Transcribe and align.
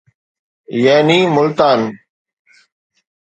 يعني 0.71 1.25
ملتان 1.27 1.99